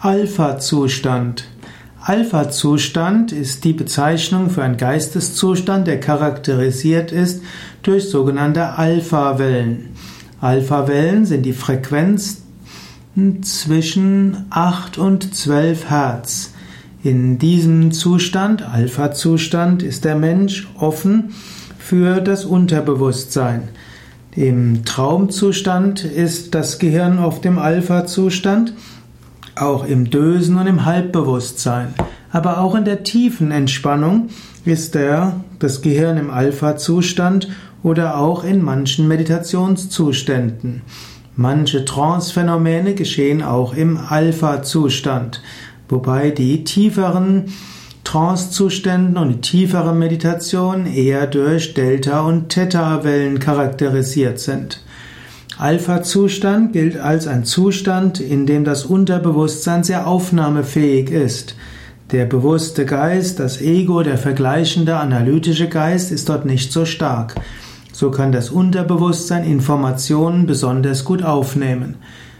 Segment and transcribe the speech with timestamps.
[0.00, 1.42] Alpha-Zustand.
[2.00, 7.42] Alpha-Zustand ist die Bezeichnung für einen Geisteszustand, der charakterisiert ist
[7.82, 9.88] durch sogenannte Alpha-Wellen.
[10.40, 12.42] Alpha-Wellen sind die Frequenz
[13.42, 16.52] zwischen 8 und 12 Hertz.
[17.02, 21.34] In diesem Zustand, Alpha-Zustand, ist der Mensch offen
[21.76, 23.70] für das Unterbewusstsein.
[24.36, 28.74] Im Traumzustand ist das Gehirn auf dem Alpha-Zustand
[29.62, 31.94] auch im Dösen und im Halbbewusstsein.
[32.30, 34.28] Aber auch in der tiefen Entspannung
[34.64, 37.48] ist der, das Gehirn im Alpha-Zustand
[37.82, 40.82] oder auch in manchen Meditationszuständen.
[41.36, 45.40] Manche Trance-Phänomene geschehen auch im Alpha-Zustand,
[45.88, 47.52] wobei die tieferen
[48.04, 54.82] Trance-Zuständen und die tiefere Meditation eher durch Delta- und Theta-Wellen charakterisiert sind.
[55.58, 61.56] Alpha-Zustand gilt als ein Zustand, in dem das Unterbewusstsein sehr aufnahmefähig ist.
[62.12, 67.34] Der bewusste Geist, das Ego, der vergleichende, analytische Geist ist dort nicht so stark.
[67.92, 71.96] So kann das Unterbewusstsein Informationen besonders gut aufnehmen.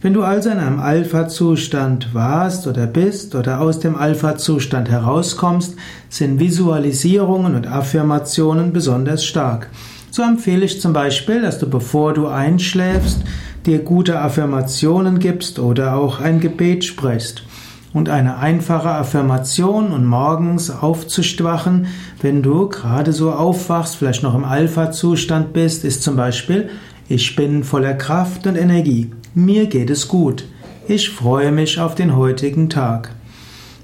[0.00, 5.74] Wenn du also in einem Alpha-Zustand warst oder bist oder aus dem Alpha-Zustand herauskommst,
[6.08, 9.68] sind Visualisierungen und Affirmationen besonders stark.
[10.10, 13.22] So empfehle ich zum Beispiel, dass du bevor du einschläfst,
[13.66, 17.44] dir gute Affirmationen gibst oder auch ein Gebet sprichst.
[17.92, 21.86] Und eine einfache Affirmation und morgens aufzuschwachen,
[22.22, 26.70] wenn du gerade so aufwachst, vielleicht noch im Alpha-Zustand bist, ist zum Beispiel,
[27.08, 29.10] ich bin voller Kraft und Energie.
[29.34, 30.44] Mir geht es gut.
[30.86, 33.10] Ich freue mich auf den heutigen Tag.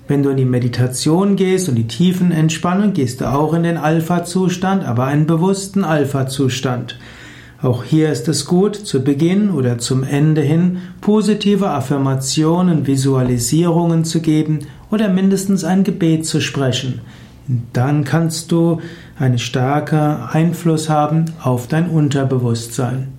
[0.08, 3.76] Wenn du in die Meditation gehst und die tiefen Entspannung, gehst du auch in den
[3.76, 6.96] Alpha-Zustand, aber einen bewussten Alpha-Zustand.
[7.60, 14.20] Auch hier ist es gut, zu Beginn oder zum Ende hin positive Affirmationen, Visualisierungen zu
[14.20, 14.60] geben
[14.92, 17.00] oder mindestens ein Gebet zu sprechen.
[17.72, 18.80] Dann kannst du
[19.18, 23.15] einen starken Einfluss haben auf dein Unterbewusstsein.